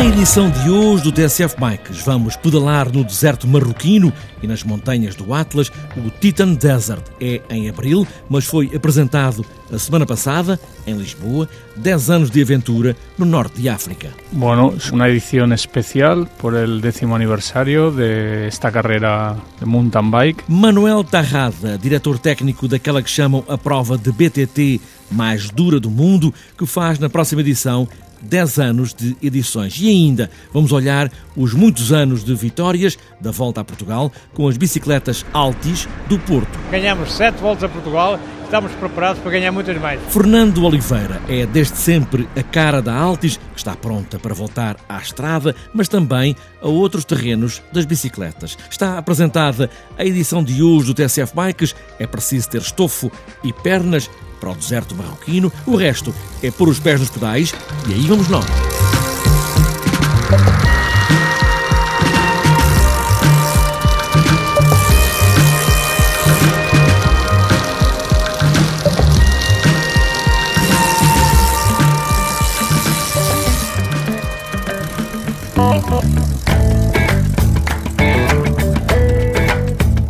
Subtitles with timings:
[0.00, 5.32] edição de hoje do TSF Bikes vamos pedalar no deserto marroquino e nas montanhas do
[5.32, 5.70] Atlas.
[5.96, 11.48] O Titan Desert é em abril, mas foi apresentado a semana passada em Lisboa.
[11.76, 14.08] 10 anos de aventura no norte de África.
[14.32, 20.44] Bueno, es una edición especial por el décimo aniversario de esta carrera de mountain bike.
[20.48, 26.32] Manuel Tarrada, diretor técnico daquela que chamam a prova de BTT mais dura do mundo,
[26.58, 27.86] que faz na próxima edição
[28.24, 29.78] 10 anos de edições.
[29.80, 34.56] E ainda vamos olhar os muitos anos de vitórias da volta a Portugal com as
[34.56, 36.58] bicicletas Altis do Porto.
[36.70, 38.18] Ganhamos 7 voltas a Portugal,
[38.54, 40.00] estamos preparados para ganhar muitas mais.
[40.10, 44.98] Fernando Oliveira é desde sempre a cara da Altis, que está pronta para voltar à
[44.98, 48.56] estrada, mas também a outros terrenos das bicicletas.
[48.70, 51.74] Está apresentada a edição de hoje do TSF Bikes.
[51.98, 53.10] É preciso ter estofo
[53.42, 55.52] e pernas para o deserto marroquino.
[55.66, 57.52] O resto é pôr os pés nos pedais
[57.88, 58.83] e aí vamos nós.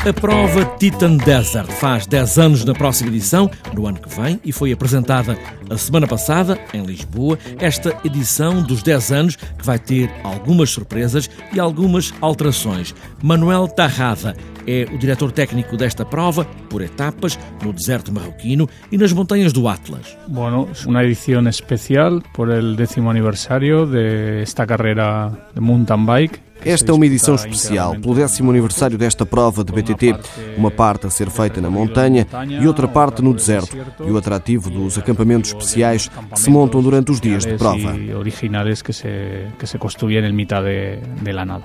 [0.07, 4.53] A prova Titan Desert faz 10 anos na próxima edição, no ano que vem, e
[4.53, 5.39] foi apresentada
[5.71, 7.39] a semana passada em Lisboa.
[7.59, 12.95] Esta edição dos 10 anos que vai ter algumas surpresas e algumas alterações.
[13.23, 19.11] Manuel Tarrada é o diretor técnico desta prova, por etapas, no deserto marroquino e nas
[19.11, 20.19] montanhas do Atlas.
[20.29, 26.95] Bueno, una edición especial por el décimo aniversario de esta de mountain bike esta é
[26.95, 30.17] uma edição especial, pelo décimo aniversário desta prova de BTT.
[30.57, 33.77] Uma parte a ser feita na montanha e outra parte no deserto.
[34.07, 37.95] E o atrativo dos acampamentos especiais que se montam durante os dias de prova.
[38.19, 41.65] originais que se, que se construíram em mitad de, de la nada.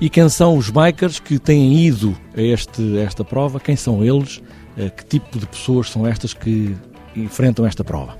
[0.00, 3.58] E quem são os bikers que têm ido a, este, esta prova?
[3.58, 4.42] Quem são eles?
[4.76, 6.76] Eh, que tipo de pessoas são estas que
[7.16, 8.16] enfrentam esta prova?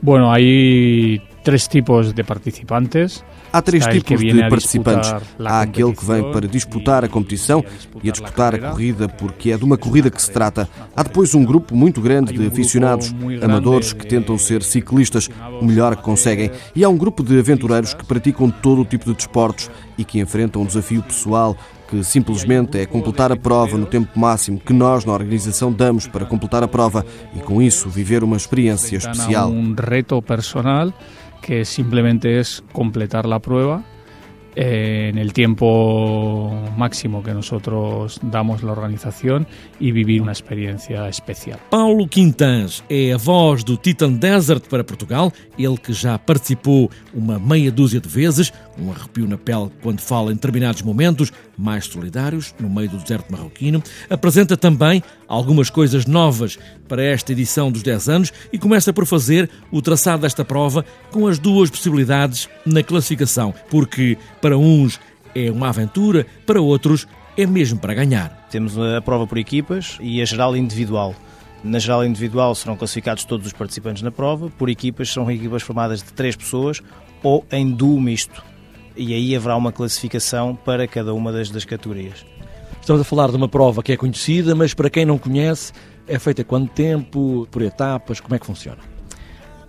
[0.00, 3.24] Bueno, hay tres tipos de participantes.
[3.52, 5.12] Há três tipos de participantes.
[5.44, 7.64] Há aquele que vem para disputar a competição
[8.02, 10.68] e a disputar a corrida porque é de uma corrida que se trata.
[10.94, 15.28] Há depois um grupo muito grande de aficionados, amadores que tentam ser ciclistas
[15.60, 16.50] o melhor que conseguem.
[16.74, 20.20] E há um grupo de aventureiros que praticam todo o tipo de desportos e que
[20.20, 21.56] enfrentam um desafio pessoal
[21.88, 26.26] que simplesmente é completar a prova no tempo máximo que nós na organização damos para
[26.26, 27.04] completar a prova
[27.34, 29.50] e com isso viver uma experiência especial.
[29.50, 30.92] Um reto personal
[31.40, 33.84] que simplemente es completar la prueba
[34.60, 39.46] eh, en el tiempo máximo que nosotros damos la organización
[39.78, 41.60] e vivir uma experiência especial.
[41.70, 47.38] Paulo Quintans é a voz do Titan Desert para Portugal, ele que já participou uma
[47.38, 52.54] meia dúzia de vezes, um arrepio na pele quando fala em determinados momentos mais solidários
[52.60, 53.82] no meio do deserto marroquino.
[54.08, 59.50] Apresenta também algumas coisas novas para esta edição dos 10 anos e começa por fazer
[59.70, 65.00] o traçado desta prova com as duas possibilidades na classificação, porque para uns
[65.34, 68.46] é uma aventura, para outros é mesmo para ganhar.
[68.50, 71.14] Temos a prova por equipas e a geral individual.
[71.62, 76.02] Na geral individual serão classificados todos os participantes na prova, por equipas são equipas formadas
[76.02, 76.80] de três pessoas
[77.22, 78.42] ou em duo misto.
[78.98, 82.26] E aí haverá uma classificação para cada uma das, das categorias.
[82.80, 85.72] Estamos a falar de uma prova que é conhecida, mas para quem não conhece,
[86.08, 88.78] é feita quanto tempo, por etapas, como é que funciona?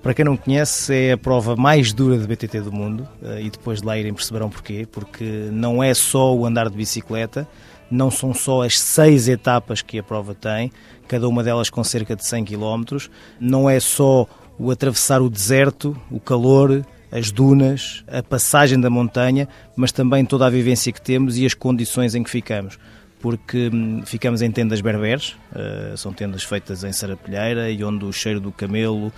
[0.01, 3.49] Para quem não conhece, é a prova mais dura de BTT do mundo eh, e
[3.51, 4.87] depois de lá irem perceberão porquê.
[4.91, 7.47] Porque não é só o andar de bicicleta,
[7.91, 10.71] não são só as seis etapas que a prova tem,
[11.07, 12.97] cada uma delas com cerca de 100 km,
[13.39, 14.25] não é só
[14.57, 20.45] o atravessar o deserto, o calor, as dunas, a passagem da montanha, mas também toda
[20.45, 22.77] a vivência que temos e as condições em que ficamos
[23.19, 28.13] porque hum, ficamos em tendas berberes, uh, são tendas feitas em sarapilheira e onde o
[28.13, 29.11] cheiro do camelo, uh,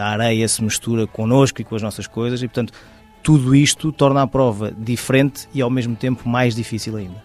[0.00, 2.72] a areia se mistura connosco e com as nossas coisas e, portanto,
[3.22, 7.22] tudo isto torna a prova diferente e ao mesmo tempo mais difícil ainda.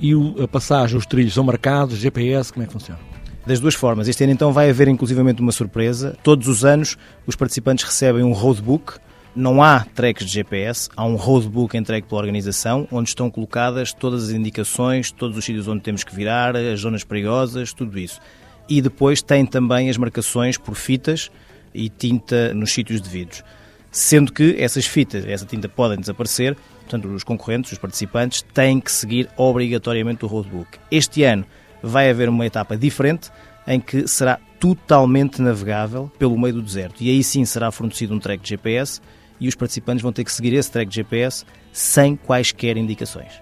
[0.00, 0.12] E
[0.42, 3.00] a passagem, os trilhos são marcados, GPS, como é que funciona?
[3.46, 4.08] Das duas formas.
[4.08, 6.16] Este ano então vai haver inclusivamente uma surpresa.
[6.22, 6.96] Todos os anos
[7.26, 8.94] os participantes recebem um roadbook,
[9.34, 14.24] não há tracks de GPS, há um roadbook entregue pela organização onde estão colocadas todas
[14.24, 18.20] as indicações, todos os sítios onde temos que virar, as zonas perigosas, tudo isso.
[18.68, 21.30] E depois tem também as marcações por fitas
[21.74, 23.42] e tinta nos sítios devidos.
[23.90, 28.92] Sendo que essas fitas, essa tinta podem desaparecer, portanto, os concorrentes, os participantes, têm que
[28.92, 30.78] seguir obrigatoriamente o roadbook.
[30.90, 31.44] Este ano
[31.82, 33.30] vai haver uma etapa diferente
[33.66, 37.02] em que será totalmente navegável pelo meio do deserto.
[37.02, 39.00] E aí sim será fornecido um track de GPS
[39.40, 43.32] e os participantes vão ter que seguir esse track de GPS sem quaisquer indicações.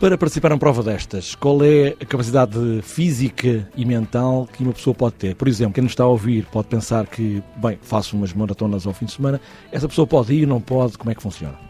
[0.00, 4.94] Para participar em prova destas, qual é a capacidade física e mental que uma pessoa
[4.94, 5.34] pode ter?
[5.34, 8.94] Por exemplo, quem nos está a ouvir pode pensar que, bem, faço umas maratonas ao
[8.94, 9.40] fim de semana,
[9.72, 11.67] essa pessoa pode ir, não pode, como é que funciona?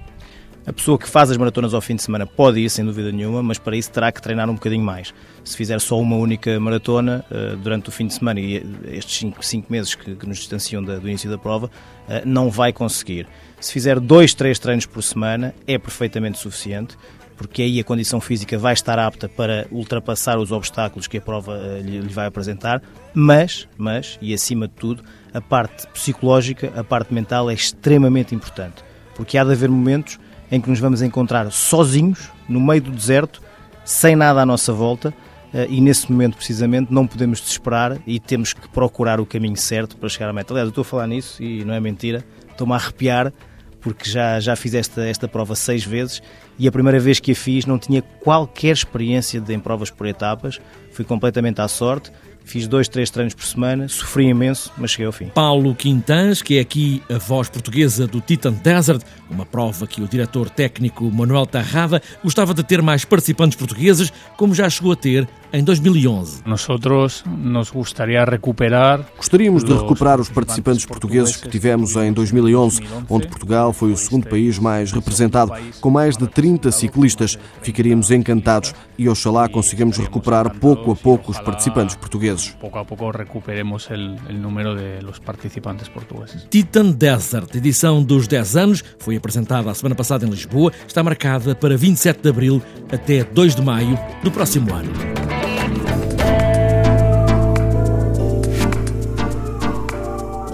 [0.66, 3.42] A pessoa que faz as maratonas ao fim de semana pode ir, sem dúvida nenhuma,
[3.42, 5.14] mas para isso terá que treinar um bocadinho mais.
[5.42, 8.62] Se fizer só uma única maratona uh, durante o fim de semana e
[8.92, 12.72] estes 5 meses que, que, nos distanciam da, do início da prova, uh, não vai
[12.72, 13.26] conseguir.
[13.58, 16.96] Se fizer dois, três treinos por semana, é perfeitamente suficiente
[17.38, 21.56] porque aí a condição física vai estar apta para ultrapassar os obstáculos que a prova
[21.80, 22.82] lhe, lhe vai apresentar,
[23.14, 28.82] mas, mas, e acima de tudo, a parte psicológica, a parte mental é extremamente importante,
[29.14, 30.18] porque há de haver momentos
[30.50, 33.42] em que nos vamos encontrar sozinhos, no meio do deserto,
[33.84, 35.10] sem nada à nossa volta,
[35.52, 39.96] uh, e nesse momento precisamente não podemos desesperar e temos que procurar o caminho certo
[39.96, 40.52] para chegar à meta.
[40.52, 43.32] Aliás, eu estou a falar nisso e não é mentira, estou-me a arrepiar
[43.80, 46.20] porque já, já fiz esta, esta prova seis vezes
[46.58, 50.06] e a primeira vez que a fiz não tinha qualquer experiência de, em provas por
[50.06, 50.60] etapas,
[50.92, 52.10] fui completamente à sorte.
[52.48, 55.26] Fiz dois, três treinos por semana, sofri imenso, mas cheguei ao fim.
[55.26, 60.08] Paulo Quintans, que é aqui a voz portuguesa do Titan Desert, uma prova que o
[60.08, 65.28] diretor técnico Manuel Tarrada gostava de ter mais participantes portugueses, como já chegou a ter
[65.52, 66.42] em 2011.
[66.46, 73.28] Nosotros nos gostaria recuperar Gostaríamos de recuperar os participantes portugueses que tivemos em 2011, onde
[73.28, 77.38] Portugal foi o segundo país mais representado, com mais de 30 ciclistas.
[77.62, 82.37] Ficaríamos encantados e oxalá consigamos recuperar pouco a pouco os participantes portugueses.
[82.60, 86.46] Pouco a pouco recuperemos o número de los participantes portugueses.
[86.50, 91.54] Titan Desert, edição dos 10 anos, foi apresentada a semana passada em Lisboa, está marcada
[91.54, 92.62] para 27 de abril
[92.92, 94.92] até 2 de maio do próximo ano.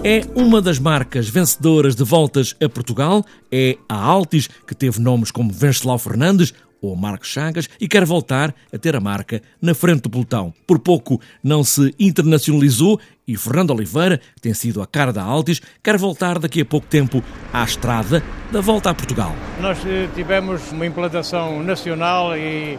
[0.06, 5.30] É uma das marcas vencedoras de voltas a Portugal, é a Altis, que teve nomes
[5.30, 6.52] como Venceslau Fernandes
[6.86, 10.52] ou Marcos Chagas e quer voltar a ter a marca na frente do pelotão.
[10.66, 15.60] Por pouco não se internacionalizou e Fernando Oliveira, que tem sido a cara da Altis,
[15.82, 17.22] quer voltar daqui a pouco tempo
[17.52, 18.22] à estrada
[18.52, 19.34] da volta a Portugal.
[19.60, 22.78] Nós eh, tivemos uma implantação nacional e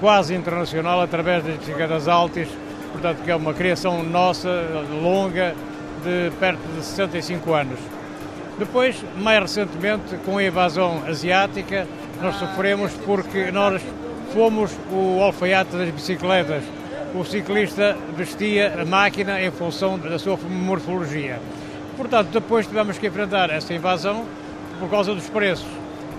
[0.00, 2.48] quase internacional através das bicicletas Altis,
[2.92, 4.48] portanto que é uma criação nossa,
[5.02, 5.54] longa,
[6.02, 7.78] de perto de 65 anos.
[8.58, 11.86] Depois, mais recentemente, com a invasão asiática,
[12.22, 13.82] nós sofremos porque nós
[14.32, 16.62] fomos o alfaiate das bicicletas.
[17.14, 21.40] O ciclista vestia a máquina em função da sua morfologia.
[21.96, 24.24] Portanto, depois tivemos que enfrentar essa invasão
[24.78, 25.66] por causa dos preços.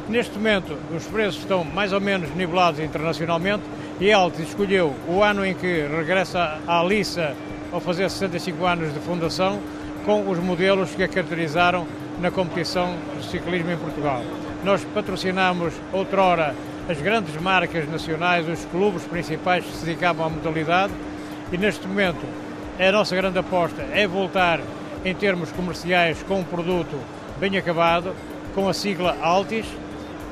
[0.10, 3.64] Neste momento, os preços estão mais ou menos nivelados internacionalmente
[4.00, 7.34] e Altis escolheu o ano em que regressa à Lissa
[7.72, 9.60] ao fazer 65 anos de fundação,
[10.06, 11.88] com os modelos que a caracterizaram
[12.20, 14.22] na competição de ciclismo em Portugal.
[14.64, 16.56] Nós patrocinamos outrora
[16.90, 20.94] as grandes marcas nacionais, os clubes principais que se dedicavam à modalidade
[21.52, 22.26] e neste momento
[22.80, 24.60] a nossa grande aposta é voltar
[25.06, 26.98] em termos comerciais com um produto
[27.40, 28.14] bem acabado,
[28.56, 29.66] com a sigla Altis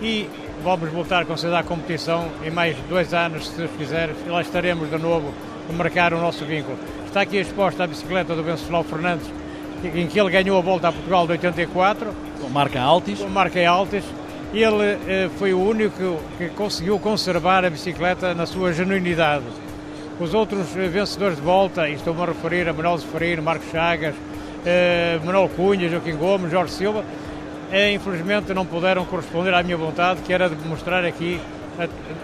[0.01, 0.29] e
[0.63, 4.41] vamos voltar com certeza à competição em mais dois anos, se Deus quiser, e lá
[4.41, 5.33] estaremos de novo
[5.69, 6.77] a marcar o nosso vínculo.
[7.05, 9.29] Está aqui exposta a bicicleta do Venceslau Fernandes,
[9.83, 12.13] em que ele ganhou a volta a Portugal de 84.
[12.39, 13.19] Com marca Altis.
[13.19, 14.03] Com marca Altis.
[14.53, 19.45] Ele eh, foi o único que conseguiu conservar a bicicleta na sua genuinidade.
[20.19, 24.13] Os outros eh, vencedores de volta, e estou-me a referir a Manuel Zeferino, Marcos Chagas,
[24.65, 27.03] eh, Manuel Cunha, Joaquim Gomes, Jorge Silva,
[27.93, 31.39] infelizmente não puderam corresponder à minha vontade, que era de mostrar aqui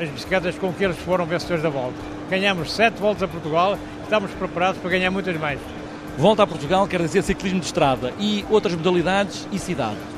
[0.01, 1.95] as bicicletas com que eles foram vencedores da volta.
[2.29, 5.59] Ganhamos sete voltas a Portugal estamos preparados para ganhar muitas mais.
[6.17, 10.16] Volta a Portugal quer dizer ciclismo de estrada e outras modalidades e cidade.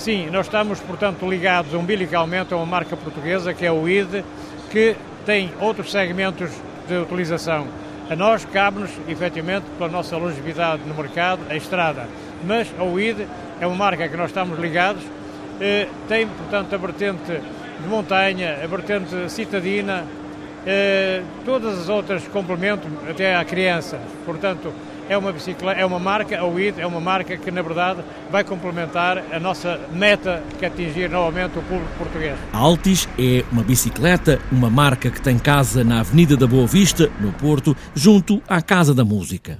[0.00, 4.24] Sim, nós estamos, portanto, ligados umbilicalmente a uma marca portuguesa que é o ID,
[4.70, 6.50] que tem outros segmentos
[6.88, 7.68] de utilização.
[8.08, 12.08] A nós cabe-nos, efetivamente, pela nossa longevidade no mercado, a estrada.
[12.46, 13.26] Mas a UID
[13.60, 15.02] é uma marca que nós estamos ligados,
[15.60, 17.32] eh, tem, portanto, a vertente
[17.82, 20.06] de montanha, a vertente citadina,
[20.66, 24.00] eh, todas as outras complemento até à criança.
[24.24, 24.72] Portanto,
[25.10, 28.00] é uma bicicleta, é uma marca, a WID é uma marca que na verdade
[28.30, 32.38] vai complementar a nossa meta que é atingir novamente o público português.
[32.52, 37.10] A Altis é uma bicicleta, uma marca que tem casa na Avenida da Boa Vista,
[37.18, 39.58] no Porto, junto à Casa da Música.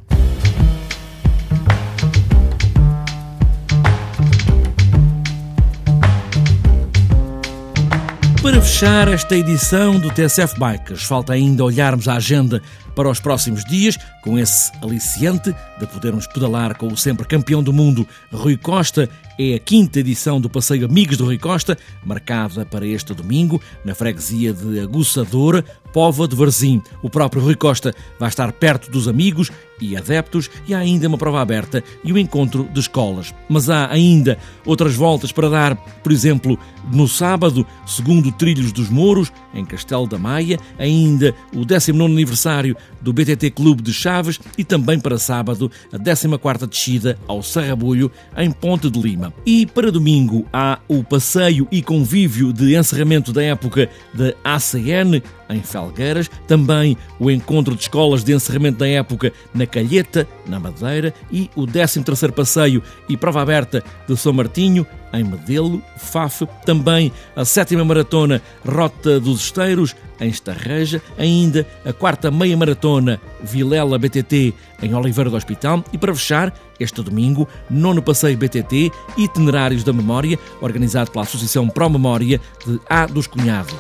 [8.41, 12.63] Para fechar esta edição do TSF Bikes, falta ainda olharmos a agenda
[12.95, 17.73] para os próximos dias, com esse aliciante de podermos pedalar com o sempre campeão do
[17.73, 19.09] mundo Rui Costa
[19.43, 23.95] é a quinta edição do Passeio Amigos do Rui Costa, marcada para este domingo, na
[23.95, 26.83] freguesia de Aguçador, Pova de Varzim.
[27.03, 31.17] O próprio Rui Costa vai estar perto dos amigos e adeptos e há ainda uma
[31.17, 33.35] prova aberta e o um encontro de escolas.
[33.49, 36.59] Mas há ainda outras voltas para dar, por exemplo,
[36.93, 43.13] no sábado, segundo Trilhos dos Mouros, em Castelo da Maia, ainda o 19 aniversário do
[43.13, 48.91] BTT Clube de Chaves e também para sábado a 14ª descida ao Sarrabulho, em Ponte
[48.91, 49.33] de Lima.
[49.45, 55.63] E para domingo há o passeio e convívio de encerramento da época da ACN, em
[55.63, 61.51] Felgueiras, também o encontro de escolas de encerramento da época na Calheta, na Madeira, e
[61.57, 67.85] o 13º passeio e prova aberta de São Martinho, em Medelo, Faf, também a sétima
[67.85, 75.31] maratona Rota dos Esteiros, em Estarreja, ainda a quarta meia maratona Vilela BTT, em Oliveira
[75.31, 81.25] do Hospital, e para fechar, este domingo, nono passeio BTT Itinerários da Memória, organizado pela
[81.25, 83.75] Associação Pro Memória de A dos Cunhados.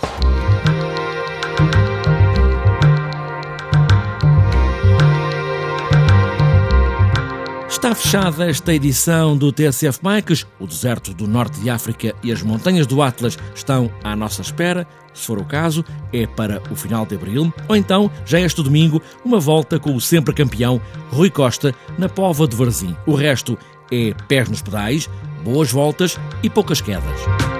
[7.80, 10.46] Está fechada esta edição do TSF Bikes.
[10.58, 14.86] O deserto do norte de África e as montanhas do Atlas estão à nossa espera.
[15.14, 15.82] Se for o caso,
[16.12, 20.00] é para o final de abril, ou então, já este domingo, uma volta com o
[20.00, 22.94] sempre campeão Rui Costa na Pova de Varzim.
[23.06, 23.56] O resto
[23.90, 25.08] é pés nos pedais,
[25.42, 27.59] boas voltas e poucas quedas.